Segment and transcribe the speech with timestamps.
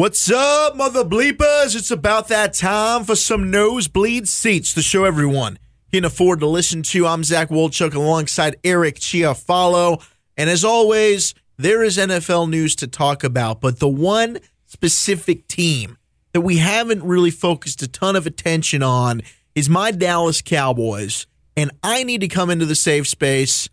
[0.00, 1.76] What's up, mother bleepers?
[1.76, 5.58] It's about that time for some nosebleed seats, the show everyone
[5.92, 7.06] can afford to listen to.
[7.06, 10.02] I'm Zach Wolchuk alongside Eric Chiafalo.
[10.38, 15.98] And as always, there is NFL news to talk about, but the one specific team
[16.32, 19.20] that we haven't really focused a ton of attention on
[19.54, 21.26] is my Dallas Cowboys.
[21.58, 23.68] And I need to come into the safe space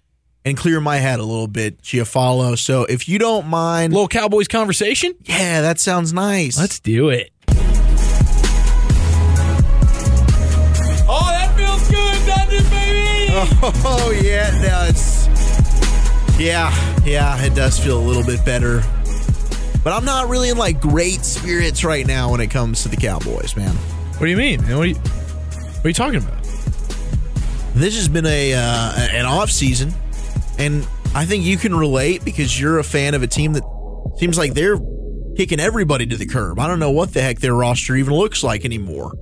[0.47, 2.57] and clear my head a little bit, Chiafalo.
[2.57, 5.13] So if you don't mind, Little Cowboys conversation?
[5.25, 6.57] yeah, that sounds nice.
[6.57, 7.31] Let's do it.
[11.09, 13.27] Oh, that feels good, doesn't it, baby?
[13.85, 15.27] Oh yeah, no, it's
[16.39, 16.71] yeah,
[17.05, 18.81] yeah, it does feel a little bit better.
[19.83, 22.97] But I'm not really in like great spirits right now when it comes to the
[22.97, 23.75] Cowboys, man.
[23.75, 24.61] What do you mean?
[24.63, 26.43] What are you, what are you talking about?
[27.75, 29.93] This has been a uh, an off season,
[30.57, 33.63] and I think you can relate because you're a fan of a team that
[34.17, 34.77] seems like they're
[35.35, 36.59] kicking everybody to the curb.
[36.59, 39.13] I don't know what the heck their roster even looks like anymore.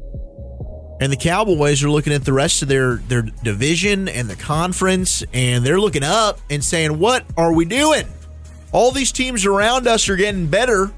[1.01, 5.23] And the Cowboys are looking at the rest of their their division and the conference,
[5.33, 8.05] and they're looking up and saying, "What are we doing?
[8.71, 10.91] All these teams around us are getting better,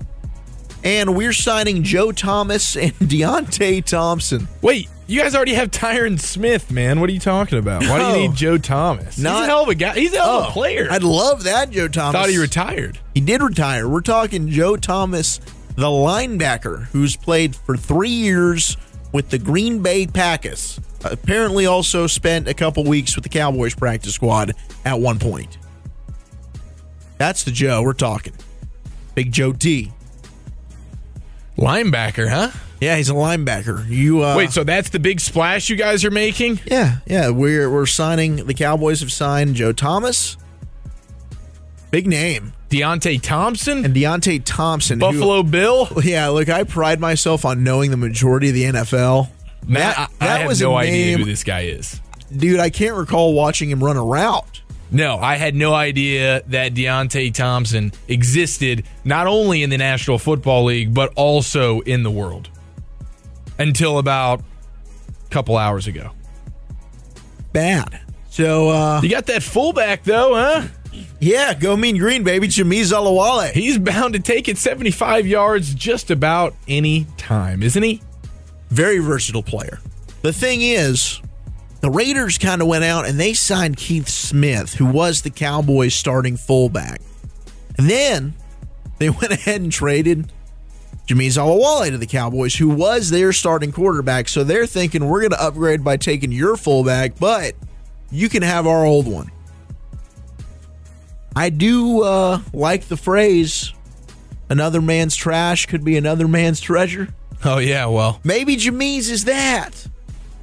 [0.83, 6.69] and we're signing Joe Thomas and Deonte Thompson." Wait, you guys already have Tyron Smith,
[6.69, 6.99] man.
[6.99, 7.81] What are you talking about?
[7.83, 8.15] Why do No.
[8.15, 9.15] you need Joe Thomas?
[9.15, 9.93] He's Not- a hell of a guy.
[9.93, 10.51] He's a hell of a oh.
[10.51, 10.87] player.
[10.91, 12.19] I'd love that, Joe Thomas.
[12.19, 12.99] thought he retired.
[13.13, 13.87] He did retire.
[13.87, 15.39] We're talking Joe Thomas,
[15.75, 18.75] the linebacker who's played for three years
[19.13, 20.79] with the Green Bay Packers.
[21.03, 25.57] Apparently, also spent a couple weeks with the Cowboys practice squad at one point.
[27.17, 28.33] That's the Joe we're talking.
[29.15, 29.91] Big Joe T.
[31.57, 32.51] Linebacker, huh?
[32.79, 33.87] Yeah, he's a linebacker.
[33.89, 36.59] You uh, Wait, so that's the big splash you guys are making?
[36.65, 37.29] Yeah, yeah.
[37.29, 38.45] We're we're signing.
[38.45, 40.37] The Cowboys have signed Joe Thomas.
[41.89, 43.85] Big name Deonte Thompson?
[43.85, 44.99] and Deonte Thompson.
[44.99, 45.87] who- Buffalo Bill?
[46.03, 49.29] Yeah, look, I pride myself on knowing the majority of the NFL.
[49.65, 51.99] Man, That- I, I that have was no idea who this guy is.
[52.35, 54.61] Dude, I can't recall watching him run a route.
[54.91, 60.65] No, I had no idea that Deonte Thompson existed not only in the National Football
[60.65, 62.49] League, but also in the world
[63.59, 66.11] until about a couple hours ago.
[67.53, 67.99] Bad.
[68.29, 70.67] So, uh, You got that fullback, though, huh?
[71.19, 72.47] yeah, go mean green, baby.
[72.47, 73.51] Jamize Olawale.
[73.51, 78.01] He's bound to take it 75 yards just about any time, isn't he?
[78.69, 79.79] Very versatile player.
[80.21, 81.21] The thing is,
[81.81, 85.95] the Raiders kind of went out and they signed Keith Smith, who was the Cowboys'
[85.95, 87.01] starting fullback.
[87.77, 88.33] And then
[88.99, 90.31] they went ahead and traded
[91.07, 94.27] Jamize Olawale to the Cowboys, who was their starting quarterback.
[94.27, 97.55] So they're thinking we're going to upgrade by taking your fullback, but
[98.11, 99.31] you can have our old one.
[101.35, 103.73] I do uh, like the phrase
[104.49, 107.09] another man's trash could be another man's treasure.
[107.45, 108.19] Oh, yeah, well.
[108.23, 109.87] Maybe Jamize is that.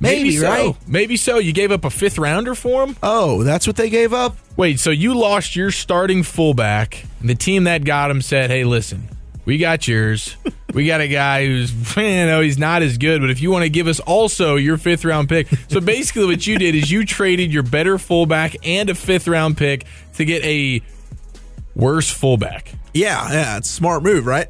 [0.00, 0.48] Maybe, so.
[0.48, 0.76] right?
[0.88, 1.38] Maybe so.
[1.38, 2.96] You gave up a fifth rounder for him?
[3.02, 4.36] Oh, that's what they gave up?
[4.56, 8.64] Wait, so you lost your starting fullback, and the team that got him said, "Hey,
[8.64, 9.08] listen,
[9.44, 10.36] we got yours.
[10.72, 13.64] we got a guy who's, you know, he's not as good, but if you want
[13.64, 17.04] to give us also your fifth round pick." So basically, what you did is you
[17.04, 19.84] traded your better fullback and a fifth round pick
[20.14, 20.82] to get a
[21.74, 22.74] worse fullback.
[22.92, 24.48] Yeah, yeah, it's a smart move, right?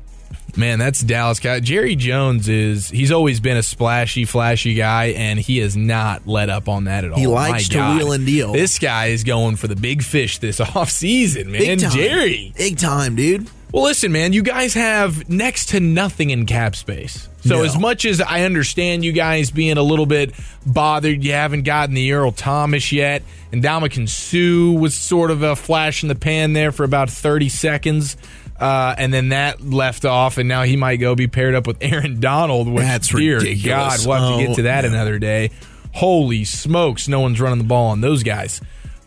[0.57, 1.59] Man, that's Dallas guy.
[1.61, 6.49] Jerry Jones is he's always been a splashy, flashy guy, and he has not let
[6.49, 7.19] up on that at all.
[7.19, 8.53] He likes to wheel and deal.
[8.53, 11.61] This guy is going for the big fish this offseason, man.
[11.61, 11.91] Big time.
[11.91, 12.53] Jerry.
[12.57, 13.49] Big time, dude.
[13.75, 17.29] Well, listen, man, you guys have next to nothing in cap space.
[17.45, 17.65] So, No.
[17.65, 20.33] as much as I understand you guys being a little bit
[20.65, 25.57] bothered, you haven't gotten the Earl Thomas yet, and Ndamukong Suh was sort of a
[25.57, 28.17] flash in the pan there for about 30 seconds.
[28.61, 31.79] Uh, and then that left off, and now he might go be paired up with
[31.81, 32.69] Aaron Donald.
[32.69, 33.67] Which, That's dear ridiculous.
[33.67, 34.91] God, we'll have to Oh, get to that no.
[34.91, 35.51] another day.
[35.91, 38.61] Holy smokes, no one's running the ball on those guys.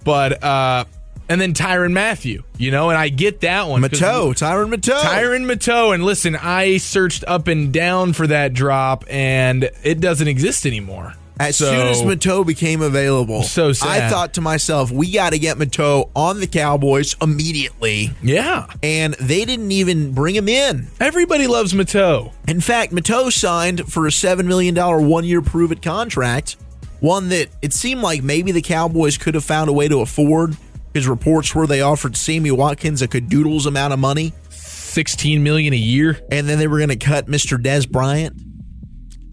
[0.03, 0.83] But, uh,
[1.29, 3.81] and then Tyrann Matthew, you know, and I get that one.
[3.81, 4.93] Mathieu, Tyrann Mathieu.
[4.93, 5.91] Tyrann Mathieu.
[5.91, 11.13] And listen, I searched up and down for that drop, and it doesn't exist anymore.
[11.39, 14.01] As So- soon as Mathieu became available, So sad.
[14.03, 18.11] I thought to myself, we got to get Mathieu on the Cowboys immediately.
[18.23, 18.65] Yeah.
[18.81, 20.87] And they didn't even bring him in.
[20.99, 22.31] Everybody loves Mathieu.
[22.47, 24.75] In fact, Mathieu signed for a $7 million
[25.07, 26.55] one year prove it contract,
[27.01, 30.57] one that it seemed like maybe the Cowboys could have found a way to afford
[30.97, 35.77] because reports were they offered Sammy Watkins a cadoodles amount of money, 16 million a
[35.77, 36.19] year.
[36.31, 37.61] and then they were going to cut Mr.
[37.61, 38.35] Dez Bryant.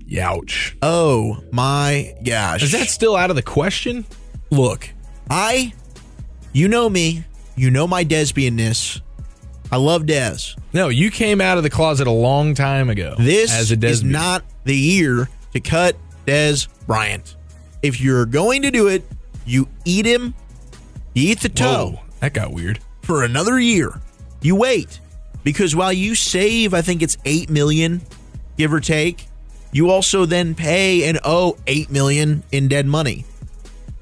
[0.06, 0.76] Youch.
[0.82, 2.62] Oh my gosh.
[2.62, 4.04] Is that still out of the question?
[4.50, 4.90] Look,
[5.30, 5.72] I,
[6.52, 7.24] you know me,
[7.56, 9.00] you know my desbianness.
[9.72, 10.58] I love Dez.
[10.74, 13.14] No, you came out of the closet a long time ago.
[13.18, 15.96] This as a is not the year to cut
[16.26, 17.36] Dez Bryant.
[17.80, 19.02] If you're going to do it,
[19.46, 20.34] you eat him,
[21.14, 22.80] you eat the toe Whoa, that got weird.
[23.02, 24.00] for another year.
[24.42, 25.00] You wait.
[25.42, 28.00] Because while you save, I think it's eight million,
[28.56, 29.26] give or take,
[29.72, 33.24] you also then pay and owe eight million in dead money.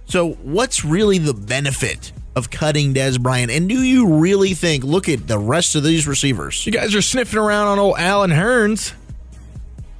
[0.07, 3.51] So what's really the benefit of cutting Dez Bryant?
[3.51, 6.65] And do you really think, look at the rest of these receivers?
[6.67, 8.93] You guys are sniffing around on old Allen Hurns.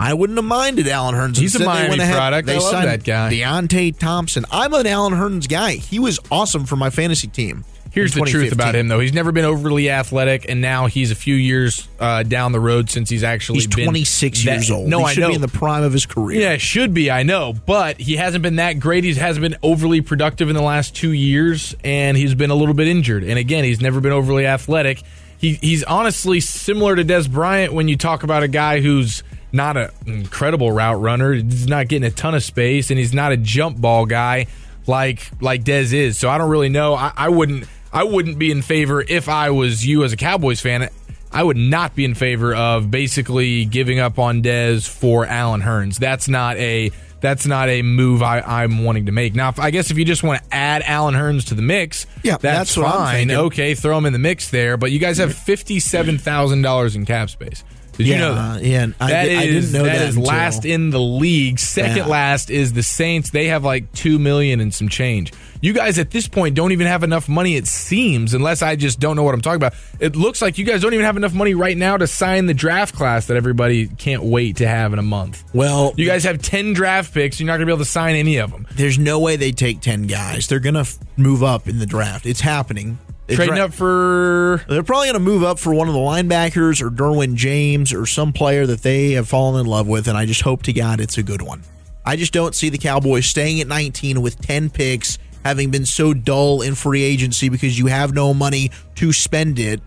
[0.03, 1.37] I wouldn't have minded Allen Hurns.
[1.39, 2.49] He's a Instead, they Miami ahead- product.
[2.49, 3.33] I love that guy.
[3.33, 4.45] Deonte Thompson.
[4.51, 5.73] I'm an Allen Hurns guy.
[5.75, 7.65] He was awesome for my fantasy team.
[7.93, 9.01] Here's the truth about him, though.
[9.01, 12.89] He's never been overly athletic, and now he's a few years uh, down the road
[12.89, 14.89] since he's actually He's been 26 that- years old.
[14.89, 15.29] No, he I should know.
[15.29, 16.41] be in the prime of his career.
[16.41, 17.11] Yeah, should be.
[17.11, 19.05] I know, but he hasn't been that great.
[19.05, 22.73] He hasn't been overly productive in the last two years, and he's been a little
[22.73, 23.25] bit injured.
[23.25, 25.03] And again, he's never been overly athletic.
[25.37, 29.23] He, he's honestly similar to Dez Bryant when you talk about a guy who's
[29.53, 31.33] not an incredible route runner.
[31.33, 34.47] He's not getting a ton of space, and he's not a jump ball guy
[34.87, 36.19] like like Dez is.
[36.19, 36.95] So I don't really know.
[36.95, 40.61] I, I wouldn't I wouldn't be in favor if I was you as a Cowboys
[40.61, 40.89] fan.
[41.31, 45.99] I would not be in favor of basically giving up on Dez for Allen Hurns.
[45.99, 46.91] That's not a
[47.21, 49.35] that's not a move I, I'm wanting to make.
[49.35, 52.07] Now, if, I guess if you just want to add Allen Hurns to the mix,
[52.25, 53.31] Yeah, that's, that's fine.
[53.31, 54.77] Okay, throw him in the mix there.
[54.77, 57.65] But you guys have fifty seven thousand dollars in cap space.
[57.97, 58.65] Did you Yeah, know that?
[58.65, 61.59] yeah, I That di- I is- didn't know that is until- last in the league.
[61.59, 62.07] Second Yeah.
[62.07, 63.31] last is the Saints.
[63.31, 65.33] They have like two million and some change.
[65.61, 67.55] You guys at this point don't even have enough money.
[67.55, 69.75] It seems, unless I just don't know what I'm talking about.
[70.01, 72.55] It looks like you guys don't even have enough money right now to sign the
[72.55, 75.45] draft class that everybody can't wait to have in a month.
[75.53, 77.39] Well, You guys have ten draft picks.
[77.39, 78.67] You're not going to be able to sign any of them.
[78.75, 80.49] there's no way they take 10 guys.
[80.49, 82.27] They're going to f- move up in the draft.
[82.27, 82.99] It's happening.
[83.33, 86.01] They Trading dra- up for They're probably going to move up for one of the
[86.01, 90.19] linebackers or Derwin James or some player that they have fallen in love with, and
[90.19, 91.63] I just hope to God it's a good one.
[92.05, 96.13] I just don't see the Cowboys staying at 19 with 10 picks, having been so
[96.13, 99.81] dull in free agency because you have no money to spend it,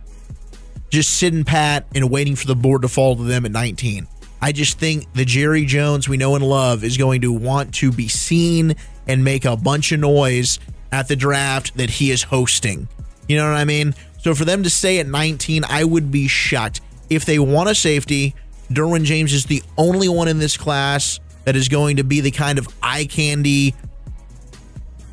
[0.90, 4.08] just sitting pat and waiting for the board to fall to them at 19.
[4.42, 7.92] I just think the Jerry Jones we know and love is going to want to
[7.92, 8.76] be seen
[9.08, 10.58] and make a bunch of noise
[10.92, 12.88] at the draft that he is hosting.
[13.28, 13.96] You know what I mean?
[14.20, 16.82] So for them to stay at 19, I would be shocked.
[17.10, 18.34] If they want a safety,
[18.72, 22.32] Derwin James is the only one in this class that is going to be the
[22.32, 23.76] kind of eye candy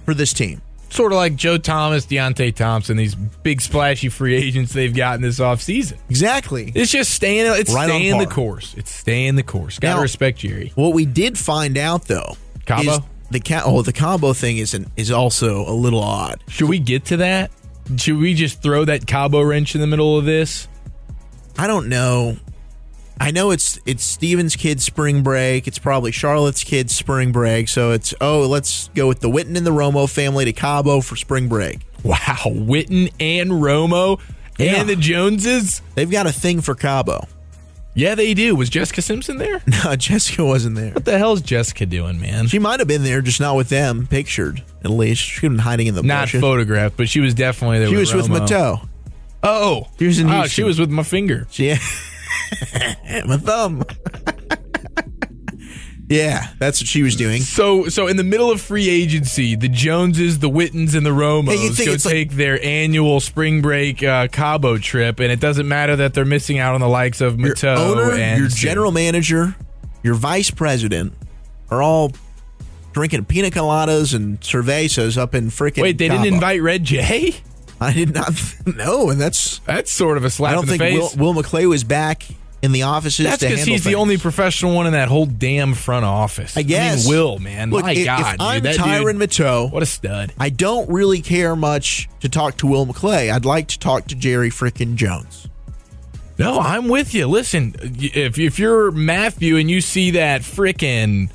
[0.05, 0.63] for this team.
[0.91, 5.39] sort of like Joe Thomas, Deontay Thompson, these big splashy free agents they've gotten this
[5.41, 5.97] offseason.
[6.11, 6.71] Exactly.
[6.75, 7.47] It's just staying.
[7.47, 8.75] It's Right staying the course.
[8.77, 9.79] It's staying the course.
[9.79, 10.73] Got to Now- respect Jerry.
[10.75, 12.37] What we did find out though,
[12.67, 12.91] Cabo?
[12.91, 12.99] is
[13.31, 16.43] the ca- oh the combo thing is an, is also a little odd.
[16.49, 17.51] Should we get to that?
[17.97, 20.69] Should we just throw that Cabo wrench in the middle of this?
[21.59, 22.37] I don't know.
[23.21, 25.69] I know it's it's Stephen's kid's spring break.
[25.69, 27.69] It's probably Charlotte's kid's spring break.
[27.69, 31.15] So it's oh, let's go with the Witten and the Romo family to Cabo for
[31.17, 31.81] spring break.
[32.03, 34.19] Wow, Witten and Romo
[34.59, 34.81] Yeah.
[34.81, 35.83] and the Joneses.
[35.95, 37.29] They've got a thing for Cabo.
[37.95, 38.57] Yeah, they do.
[38.57, 39.63] Was Jessica Simpson there?
[39.85, 40.93] No, Jessica wasn't there.
[40.93, 42.47] What the hell's Jessica doing, man?
[42.47, 44.07] She might have been there, just not with them.
[44.07, 45.21] Pictured at least.
[45.23, 46.41] She could have been hiding in the Not bushes.
[46.41, 47.89] photographed, but she was definitely there.
[47.89, 48.41] She was with Romo.
[48.41, 48.89] Mathieu.
[49.43, 50.49] Oh, She was in oh, Houston.
[50.51, 51.47] she was with my finger.
[51.51, 51.71] She,
[53.27, 53.83] my thumb.
[56.13, 57.41] yeah, that's what she was doing.
[57.43, 61.77] So, so in the middle of free agency, the Joneses, the Wittens, and the Romos
[61.77, 65.67] Hey, go it's like- take their annual spring break uh, Cabo trip, and it doesn't
[65.69, 69.55] matter that they're missing out on the likes of Mathieu owner, and your general manager,
[70.03, 71.13] your vice president
[71.71, 72.13] are all
[72.93, 75.83] drinking pina coladas and cervezas up in freaking.
[75.83, 76.23] Wait, they Cabo.
[76.23, 77.37] didn't invite Red Jay.
[77.81, 78.33] I did not
[78.67, 79.59] know, and that's.
[79.61, 81.17] That's sort of a slap I don't in the think.
[81.17, 82.25] Will, Will McClay was back
[82.63, 83.27] in the offices.
[83.27, 86.57] That's because he's the only professional one in that whole damn front office.
[86.57, 87.05] I guess.
[87.05, 87.71] mean, Will, man.
[87.71, 90.33] Look, My if, God, if I'm dude, Tyrann dude, Mathieu, what a stud.
[90.39, 93.33] I don't really care much to talk to Will McClay.
[93.33, 95.49] I'd like to talk to Jerry frickin' Jones.
[96.39, 97.27] No, I'm with you.
[97.27, 101.31] Listen, if if you're Matthew and you see that frickin'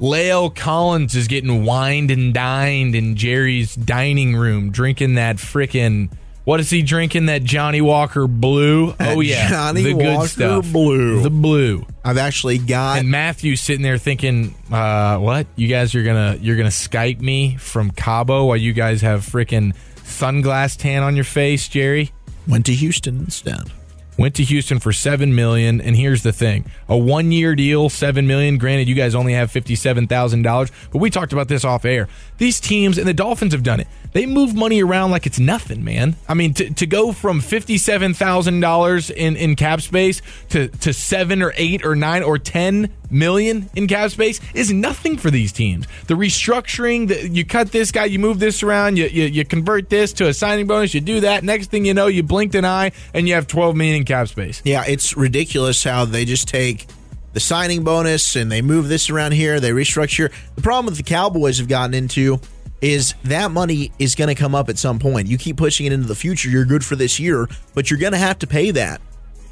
[0.00, 6.10] La'el Collins is getting wined and dined in Jerry's dining room, drinking that frickin'
[6.50, 7.26] what is he drinking?
[7.26, 8.92] That Johnnie Walker Blue?
[8.98, 10.72] Oh yeah, Johnnie the good Walker stuff.
[10.72, 11.22] Blue.
[11.22, 11.86] the blue.
[12.04, 12.98] I've actually got.
[12.98, 15.46] And Matthew's sitting there thinking, uh, "What?
[15.54, 19.76] You guys are gonna you're gonna Skype me from Cabo while you guys have frickin'
[19.98, 22.10] sunglass tan on your face, Jerry?"
[22.48, 23.70] went to Houston instead.
[24.18, 25.80] went to Houston for seven million.
[25.80, 28.58] And here's the thing: a one year deal, seven million.
[28.58, 31.84] Granted, you guys only have fifty seven thousand dollars, but we talked about this off
[31.84, 32.08] air.
[32.38, 33.86] These teams and the Dolphins have done it.
[34.12, 36.16] They move money around like it's nothing, man.
[36.28, 40.92] I mean, to, to go from fifty-seven thousand dollars in in cap space to to
[40.92, 45.52] seven or eight or nine or ten million in cap space is nothing for these
[45.52, 45.86] teams.
[46.06, 49.90] The restructuring, the, you cut this guy, you move this around, you, you you convert
[49.90, 51.44] this to a signing bonus, you do that.
[51.44, 54.28] Next thing you know, you blinked an eye and you have twelve million in cap
[54.28, 54.60] space.
[54.64, 56.86] Yeah, it's ridiculous how they just take
[57.32, 60.32] the signing bonus and they move this around here, they restructure.
[60.56, 62.40] The problem with the Cowboys have gotten into
[62.80, 65.28] is that money is going to come up at some point.
[65.28, 68.12] You keep pushing it into the future, you're good for this year, but you're going
[68.12, 69.00] to have to pay that.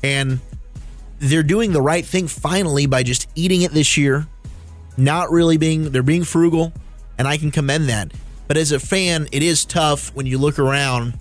[0.02, 0.40] And
[1.18, 4.26] they're doing the right thing finally by just eating it this year,
[4.96, 6.72] not really being, they're being frugal,
[7.18, 8.12] and I can commend that.
[8.46, 11.18] But as a fan, it is tough when you look around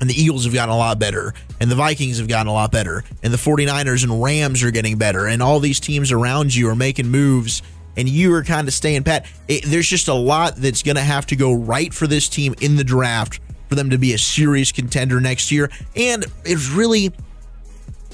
[0.00, 2.70] and the Eagles have gotten a lot better, and the Vikings have gotten a lot
[2.70, 6.68] better, and the 49ers and Rams are getting better, and all these teams around you
[6.68, 7.62] are making moves,
[7.96, 9.26] and you are kind of staying pat.
[9.48, 12.54] It, there's just a lot that's going to have to go right for this team
[12.60, 15.70] in the draft for them to be a serious contender next year.
[15.94, 17.12] And it's really,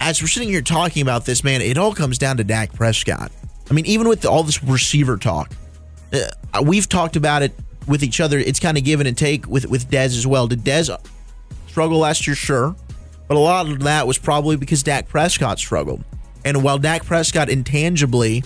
[0.01, 3.33] as we're sitting here talking about this, man, it all comes down to Dak Prescott.
[3.71, 5.53] I mean, even with all this receiver talk,
[6.13, 7.53] uh, we've talked about it
[7.87, 8.39] with each other.
[8.39, 10.47] It's kind of give and take with with Dez as well.
[10.47, 10.95] Did Dez
[11.69, 12.37] struggle last year?
[12.37, 12.77] Sure,
[13.29, 16.05] but a lot of that was probably because Dak Prescott struggled.
[16.45, 18.43] And while Dak Prescott intangibly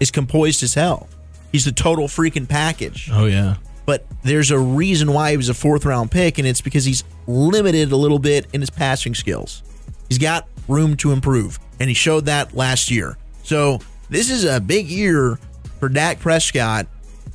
[0.00, 1.08] is composed as hell,
[1.52, 3.08] he's the total freaking package.
[3.12, 3.56] Oh yeah.
[3.84, 7.04] But there's a reason why he was a fourth round pick, and it's because he's
[7.26, 9.62] limited a little bit in his passing skills.
[10.08, 13.16] He's got room to improve, and he showed that last year.
[13.42, 15.38] So this is a big year
[15.80, 16.86] for Dak Prescott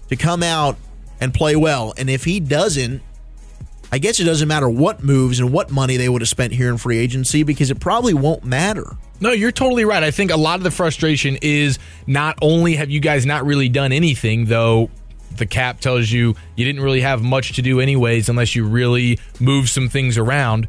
[0.09, 0.77] to come out
[1.19, 1.93] and play well.
[1.97, 3.01] And if he doesn't,
[3.91, 6.69] I guess it doesn't matter what moves and what money they would have spent here
[6.69, 8.97] in free agency because it probably won't matter.
[9.19, 10.03] No, you're totally right.
[10.03, 13.69] I think a lot of the frustration is not only have you guys not really
[13.69, 14.89] done anything, though
[15.35, 19.19] the cap tells you you didn't really have much to do anyways unless you really
[19.39, 20.67] move some things around,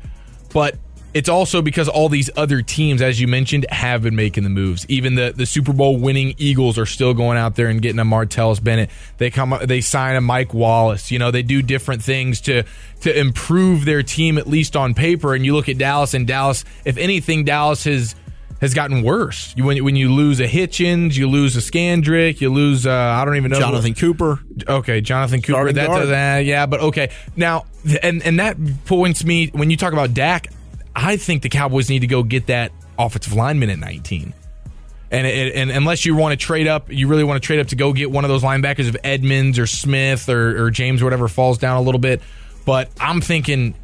[0.53, 0.77] but
[1.19, 4.87] it's also because all these other teams, as you mentioned, have been making the moves.
[4.89, 8.05] Even the, the Super Bowl winning Eagles are still going out there and getting a
[8.05, 8.89] Martellus Bennett.
[9.17, 11.11] They come, they sign a Mike Wallace.
[11.11, 12.63] You know, they do different things to
[13.01, 15.35] to improve their team at least on paper.
[15.35, 18.15] And you look at Dallas, and Dallas, if anything, Dallas has
[18.61, 19.53] has gotten worse.
[19.57, 23.25] You, when when you lose a Hitchens, you lose a Scandrick, you lose uh, I
[23.25, 24.39] don't even know Jonathan Cooper.
[24.69, 25.73] Okay, Jonathan Cooper.
[25.73, 27.11] Starting That does uh, yeah, but okay.
[27.35, 27.67] Now
[28.05, 30.47] and and that points me when you talk about Dak.
[30.99, 34.35] I think the Cowboys need to go get that offensive lineman at 19.
[35.11, 37.77] And, and unless you want to trade up, you really want to trade up to
[37.77, 41.29] go get one of those linebackers of Edmunds or Smith or, or James or whatever
[41.29, 42.21] falls down a little bit.
[42.67, 43.75] But I'm thinking,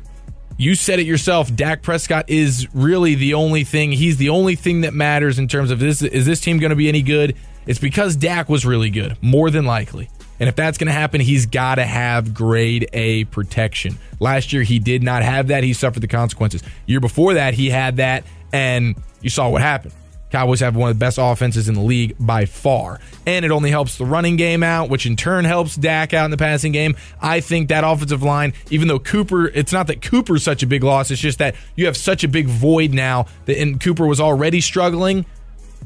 [0.58, 1.54] you said it yourself.
[1.54, 3.92] Dak Prescott is really the only thing.
[3.92, 6.02] He's the only thing that matters in terms of this.
[6.02, 7.36] Is this team going to be any good?
[7.64, 10.10] It's because Dak was really good, more than likely.
[10.40, 13.98] And if that's going to happen, he's got to have grade A protection.
[14.20, 15.64] Last year, he did not have that.
[15.64, 16.62] He suffered the consequences.
[16.86, 19.92] Year before that, he had that, and you saw what happened.
[20.34, 22.98] Cowboys have one of the best offenses in the league by far.
[23.24, 26.32] And it only helps the running game out, which in turn helps Dak out in
[26.32, 26.96] the passing game.
[27.22, 30.82] I think that offensive line, even though Cooper, it's not that Cooper's such a big
[30.82, 34.20] loss, it's just that you have such a big void now that and Cooper was
[34.20, 35.24] already struggling.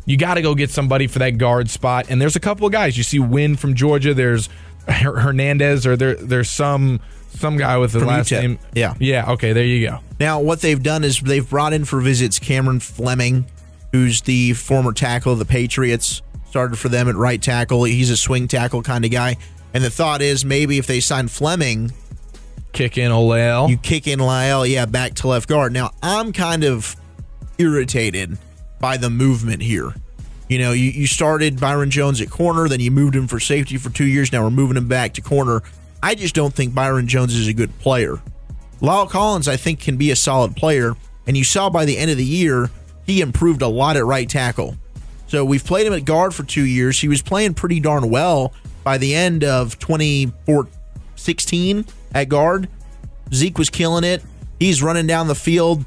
[0.09, 2.07] You got to go get somebody for that guard spot.
[2.09, 2.97] And there's a couple of guys.
[2.97, 4.15] You see Wynn from Georgia.
[4.15, 4.49] There's
[4.89, 8.41] Hernandez, or there there's some some guy with the From last UTEP.
[8.41, 8.59] name.
[8.75, 8.95] Yeah.
[8.99, 9.31] Yeah.
[9.33, 9.53] Okay.
[9.53, 10.01] There you go.
[10.19, 13.47] Now, what they've done is they've brought in for visits Cameron Fleming,
[13.93, 17.85] who's the former tackle of the Patriots, started for them at right tackle.
[17.85, 19.37] He's a swing tackle kind of guy.
[19.75, 21.93] And the thought is maybe if they sign Fleming,
[22.73, 23.69] Kick in Olale.
[23.69, 25.73] you kick in La'el, yeah, back to left guard.
[25.73, 26.97] Now, I'm kind of
[27.59, 28.39] irritated
[28.81, 29.95] by the movement here.
[30.49, 33.77] You know, you, you started Byron Jones at corner, then you moved him for safety
[33.77, 34.33] for two years.
[34.33, 35.63] Now we're moving him back to corner.
[36.03, 38.21] I just don't think Byron Jones is a good player.
[38.81, 40.95] La'el Collins, I think, can be a solid player.
[41.27, 42.71] And you saw by the end of the year,
[43.05, 44.77] he improved a lot at right tackle.
[45.27, 46.99] So we've played him at guard for two years.
[46.99, 48.55] He was playing pretty darn well
[48.85, 52.69] by the end of 2016 at guard.
[53.35, 54.23] Zeke was killing it.
[54.59, 55.85] He's running down the field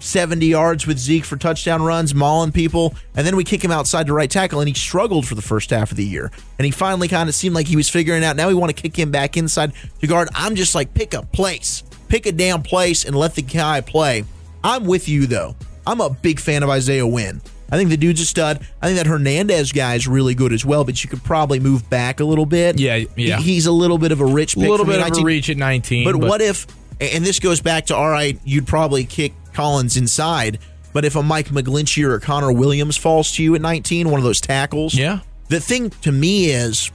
[0.00, 2.94] 70 yards with Zeke for touchdown runs, mauling people.
[3.14, 5.70] And then we kick him outside to right tackle, and he struggled for the first
[5.70, 6.30] half of the year.
[6.58, 8.34] And he finally kind of seemed like he was figuring out.
[8.36, 10.28] Now we want to kick him back inside to guard.
[10.34, 14.24] I'm just like, pick a place, pick a damn place, and let the guy play.
[14.64, 15.54] I'm with you, though.
[15.86, 17.40] I'm a big fan of Isaiah Wynn.
[17.72, 18.66] I think the dude's a stud.
[18.82, 21.88] I think that Hernandez guy is really good as well, but you could probably move
[21.88, 22.80] back a little bit.
[22.80, 23.36] Yeah, yeah.
[23.36, 24.68] He- He's a little bit of a rich a pick.
[24.68, 26.04] little for me, bit of 19 a reach at 19.
[26.04, 26.66] but, what if,
[27.00, 30.58] and this goes back to, all right, you'd probably kick Collins inside,
[30.94, 34.18] but if a Mike McGlinchey or a Connor Williams falls to you at 19, one
[34.18, 35.18] of those tackles, Yeah.
[35.48, 36.90] the thing to me is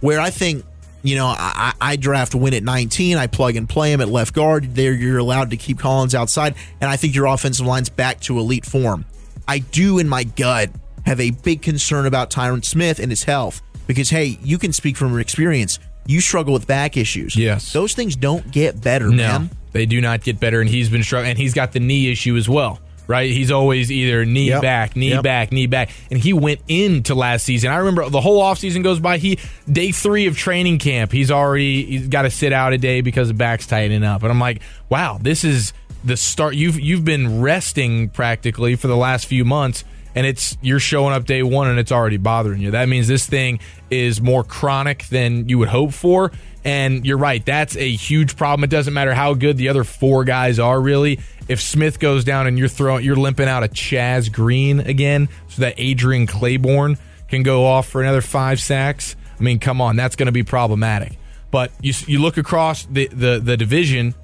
[0.00, 0.64] where I think
[1.02, 3.16] you know, I, I draft Wynn at 19.
[3.16, 4.74] I plug and play him at left guard.
[4.74, 8.38] There, you're allowed to keep Collins outside, and I think your offensive line's back to
[8.38, 9.06] elite form.
[9.48, 10.68] I do, in my gut,
[11.06, 14.98] have a big concern about Tyron Smith and his health because, hey, you can speak
[14.98, 15.78] from experience.
[16.10, 17.36] You struggle with back issues.
[17.36, 19.50] Yes, those things don't get better, no, man.
[19.72, 22.36] They do not get better, and he's been struggling, and he's got the knee issue
[22.36, 23.32] as well right?
[23.32, 24.62] He's always either knee yep.
[24.62, 25.24] back, knee yep.
[25.24, 25.90] back, knee back.
[26.12, 27.72] And he went into last season.
[27.72, 29.18] I remember the whole offseason goes by.
[29.18, 29.40] He
[29.70, 33.26] day three of training camp, he's already he's got to sit out a day because
[33.26, 34.22] the back's tightening up.
[34.22, 35.72] And I'm like, wow, this is
[36.04, 36.54] the start.
[36.54, 39.82] You've you've been resting practically for the last few months.
[40.14, 42.72] And it's you're showing up day one and it's already bothering you.
[42.72, 46.32] That means this thing is more chronic than you would hope for.
[46.64, 48.64] And you're right, that's a huge problem.
[48.64, 52.46] It doesn't matter how good the other four guys are, really if Smith goes down
[52.46, 56.96] and you're throwing, you're limping out a Chaz Green again, so that Adrian Clayborn
[57.28, 59.16] can go off for another five sacks.
[59.38, 61.18] I mean, come on, that's going to be problematic.
[61.50, 64.14] But you you look across the, the the division.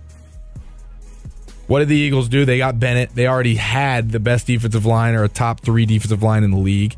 [1.66, 2.44] What did the Eagles do?
[2.44, 3.14] They got Bennett.
[3.14, 6.58] They already had the best defensive line or a top three defensive line in the
[6.58, 6.96] league.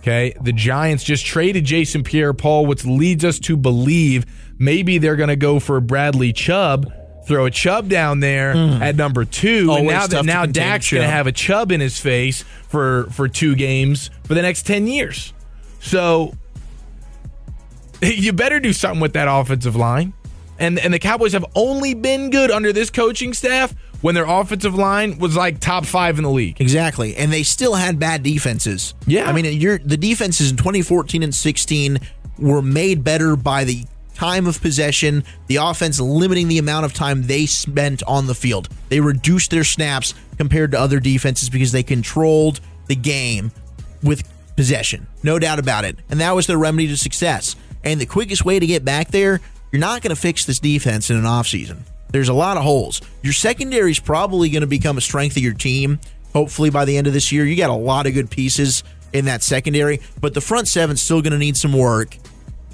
[0.00, 0.34] Okay.
[0.40, 4.26] The Giants just traded Jason Pierre Paul, which leads us to believe
[4.58, 6.92] maybe they're going to go for Bradley Chubb
[7.24, 8.80] throw a Chubb down there mm.
[8.80, 9.68] at number two.
[9.70, 13.04] Always and now that now Dak's going to have a Chubb in his face for
[13.10, 15.32] for two games for the next ten years.
[15.80, 16.34] So
[18.02, 20.12] you better do something with that offensive line.
[20.58, 24.74] And and the Cowboys have only been good under this coaching staff when their offensive
[24.74, 26.60] line was like top five in the league.
[26.60, 28.94] Exactly, and they still had bad defenses.
[29.06, 31.98] Yeah, I mean, the defenses in 2014 and 16
[32.38, 37.22] were made better by the time of possession, the offense limiting the amount of time
[37.22, 38.68] they spent on the field.
[38.88, 43.52] They reduced their snaps compared to other defenses because they controlled the game
[44.02, 45.06] with possession.
[45.22, 45.98] No doubt about it.
[46.10, 47.56] And that was their remedy to success.
[47.84, 49.40] And the quickest way to get back there,
[49.70, 51.82] you're not going to fix this defense in an offseason.
[52.12, 53.00] There's a lot of holes.
[53.22, 55.98] Your secondary is probably going to become a strength of your team.
[56.34, 59.24] Hopefully, by the end of this year, you got a lot of good pieces in
[59.26, 62.16] that secondary, but the front seven's still going to need some work.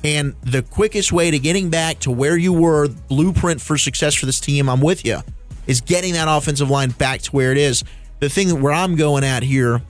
[0.05, 4.27] And the quickest way to getting back to where you were, blueprint for success for
[4.27, 5.19] this team, I'm with you,
[5.67, 7.83] is getting that offensive line back to where it is.
[8.21, 9.83] The thing that where I'm going at here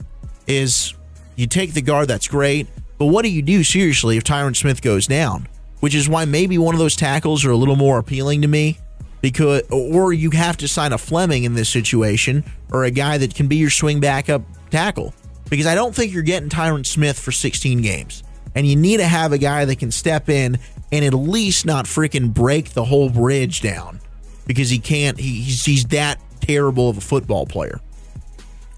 [0.47, 0.93] is
[1.35, 4.81] you take the guard, that's great, but what do you do seriously if Tyron Smith
[4.81, 5.47] goes down?
[5.79, 8.79] Which is why maybe one of those tackles are a little more appealing to me.
[9.21, 13.35] Because or you have to sign a Fleming in this situation or a guy that
[13.35, 15.13] can be your swing backup tackle.
[15.49, 18.23] Because I don't think you're getting Tyron Smith for 16 games
[18.55, 20.59] and you need to have a guy that can step in
[20.91, 23.99] and at least not freaking break the whole bridge down
[24.47, 25.19] because he can't.
[25.19, 27.79] He, he's, he's that terrible of a football player.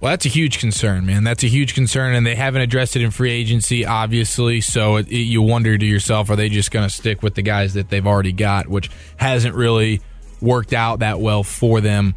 [0.01, 1.23] Well, that's a huge concern, man.
[1.23, 4.59] That's a huge concern, and they haven't addressed it in free agency, obviously.
[4.59, 7.43] So it, it, you wonder to yourself, are they just going to stick with the
[7.43, 10.01] guys that they've already got, which hasn't really
[10.41, 12.15] worked out that well for them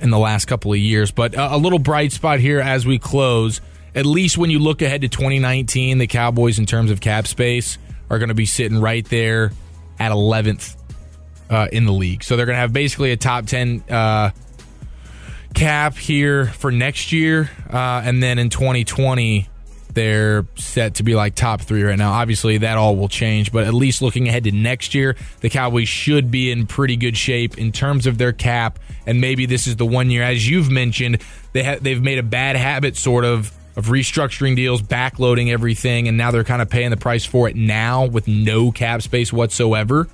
[0.00, 1.10] in the last couple of years.
[1.10, 3.60] But a, a little bright spot here as we close
[3.94, 7.78] at least when you look ahead to 2019, the Cowboys, in terms of cap space,
[8.08, 9.52] are going to be sitting right there
[9.98, 10.76] at 11th
[11.48, 12.22] uh, in the league.
[12.22, 14.30] So they're going to have basically a top 10 uh,
[15.54, 17.50] cap here for next year.
[17.68, 19.48] Uh, and then in 2020,
[19.94, 22.12] they're set to be like top three right now.
[22.12, 25.88] Obviously, that all will change, but at least looking ahead to next year, the Cowboys
[25.88, 28.78] should be in pretty good shape in terms of their cap.
[29.06, 31.22] And maybe this is the one year, as you've mentioned,
[31.52, 36.16] they ha- they've made a bad habit sort of of restructuring deals, backloading everything, and
[36.16, 40.08] now they're kind of paying the price for it now with no cap space whatsoever.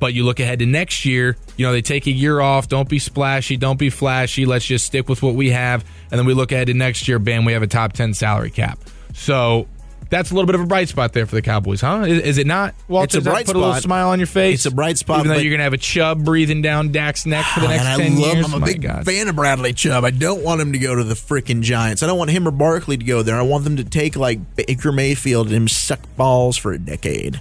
[0.00, 2.68] But you look ahead to next year, you know, they take a year off.
[2.68, 3.58] Don't be splashy.
[3.58, 4.46] Don't be flashy.
[4.46, 5.84] Let's just stick with what we have.
[6.10, 8.50] And then we look ahead to next year, bam, we have a top 10 salary
[8.50, 8.78] cap.
[9.14, 9.66] So
[10.10, 12.02] that's a little bit of a bright spot there for the Cowboys, huh?
[12.06, 12.74] Is, is it not?
[12.88, 13.62] Walter, it's a bright put spot.
[13.62, 14.54] a little smile on your face.
[14.56, 17.26] It's a bright spot, even though you're going to have a Chubb breathing down Dak's
[17.26, 18.46] neck for the ah, next and ten I love, years.
[18.46, 19.04] I'm a My big God.
[19.04, 20.04] fan of Bradley Chubb.
[20.04, 22.02] I don't want him to go to the freaking Giants.
[22.02, 23.36] I don't want him or Barkley to go there.
[23.36, 27.40] I want them to take like Baker Mayfield and him suck balls for a decade.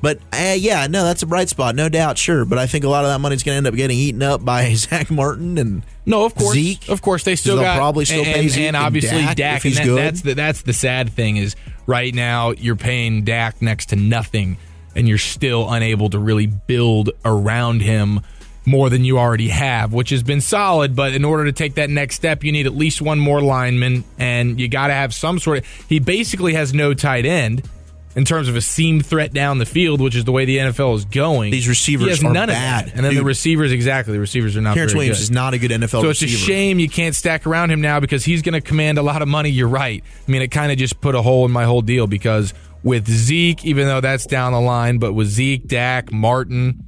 [0.00, 2.44] But uh, yeah, no, that's a bright spot, no doubt, sure.
[2.44, 4.44] But I think a lot of that money's going to end up getting eaten up
[4.44, 6.88] by Zack Martin and no, of course, Zeke.
[6.88, 9.64] Of course, they still got probably still and, pay and, Zeke and obviously Dak Dak.
[9.64, 9.98] and that, good.
[9.98, 11.56] that's the that's the sad thing is
[11.86, 14.56] right now you're paying Dak next to nothing,
[14.94, 18.20] and you're still unable to really build around him
[18.64, 20.94] more than you already have, which has been solid.
[20.94, 24.04] But in order to take that next step, you need at least one more lineman,
[24.18, 25.66] and you got to have some sort of.
[25.88, 27.68] He basically has no tight end
[28.16, 30.96] in terms of a seam threat down the field, which is the way the NFL
[30.96, 31.50] is going.
[31.52, 32.90] These receivers are none bad.
[32.94, 35.22] And then the receivers, exactly, the receivers are not Terrance Williams good.
[35.22, 36.42] is not a good NFL So it's receiver.
[36.42, 39.22] a shame you can't stack around him now because he's going to command a lot
[39.22, 39.50] of money.
[39.50, 40.02] You're right.
[40.26, 43.08] I mean, it kind of just put a hole in my whole deal because with
[43.08, 46.82] Zeke, even though that's down the line, but with Zeke, Dak, Martin,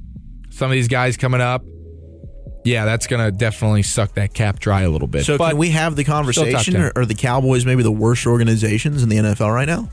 [0.49, 1.63] some of these guys coming up,
[2.63, 5.25] yeah, that's going to definitely suck that cap dry a little bit.
[5.25, 6.91] So but, can we have the conversation?
[6.95, 9.89] Are the Cowboys maybe the worst organizations in the NFL right now?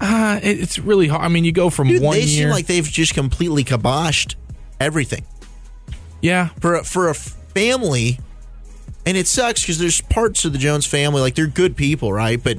[0.00, 1.22] Uh, it- it's really hard.
[1.24, 2.44] I mean, you go from Dude, one they year.
[2.44, 4.34] seem like they've just completely kiboshed
[4.80, 5.24] everything
[6.20, 8.18] yeah, for a, for a family,
[9.06, 12.42] and it sucks because there's parts of the Jones family like they're good people, right?
[12.42, 12.58] But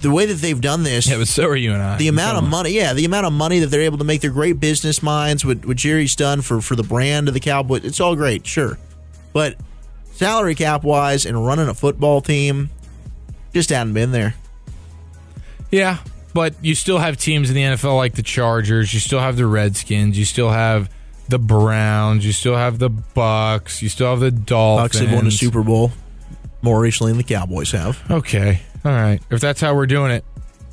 [0.00, 1.96] the way that they've done this, yeah, but so are you and I.
[1.96, 4.30] the amount of money, yeah, the amount of money that they're able to make, they're
[4.32, 5.44] great business minds.
[5.44, 8.78] What what Jerry's done for for the brand of the Cowboys, it's all great, sure,
[9.32, 9.56] but
[10.12, 12.70] salary cap wise and running a football team,
[13.54, 14.34] just hadn't been there.
[15.70, 15.98] Yeah,
[16.34, 18.92] but you still have teams in the NFL like the Chargers.
[18.92, 20.18] You still have the Redskins.
[20.18, 20.90] You still have
[21.28, 22.24] the Browns.
[22.26, 23.82] You still have the Bucks.
[23.82, 24.92] You still have the Dolphins.
[24.92, 25.92] Bucks have won a Super Bowl
[26.62, 28.02] more recently than the Cowboys have.
[28.10, 29.20] Okay, all right.
[29.30, 30.24] If that's how we're doing it,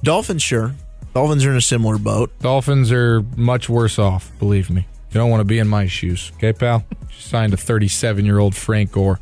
[0.04, 0.74] Dolphins, sure.
[1.14, 2.32] Dolphins are in a similar boat.
[2.40, 4.32] Dolphins are much worse off.
[4.40, 4.88] Believe me.
[5.12, 6.32] You don't want to be in my shoes.
[6.36, 6.86] Okay, pal.
[7.10, 9.20] Just signed a 37 year old Frank Gore.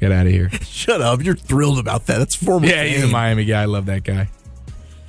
[0.00, 0.50] Get out of here.
[0.62, 1.22] Shut up!
[1.22, 2.18] You're thrilled about that.
[2.18, 2.66] That's former.
[2.66, 3.08] Yeah, he's a.
[3.08, 3.62] Miami guy.
[3.62, 4.28] I love that guy.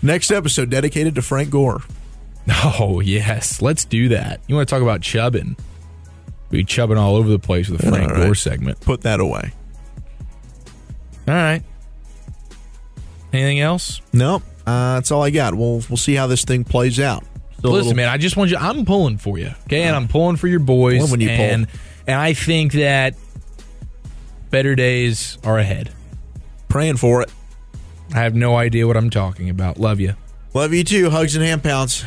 [0.02, 1.82] Next episode dedicated to Frank Gore.
[2.64, 3.62] Oh, yes.
[3.62, 4.42] Let's do that.
[4.48, 5.56] You want to talk about chubbing?
[6.50, 8.24] Be chubbing all over the place with the Frank right.
[8.26, 8.82] Gore segment.
[8.82, 9.54] Put that away.
[11.28, 11.62] All right.
[13.32, 14.02] Anything else?
[14.12, 14.44] Nope.
[14.66, 15.56] Uh, that's all I got.
[15.56, 17.24] We'll we'll see how this thing plays out.
[17.58, 18.58] Still Listen, little- man, I just want you.
[18.58, 21.10] I'm pulling for you, okay, and I'm pulling for your boys.
[21.10, 21.38] When you pull.
[21.38, 21.68] and,
[22.08, 23.16] and I think that
[24.50, 25.92] better days are ahead.
[26.68, 27.32] praying for it.
[28.13, 29.80] I have no idea what I'm talking about.
[29.80, 30.15] Love you.
[30.54, 31.10] Love you too.
[31.10, 32.04] Hugs and hand pounds.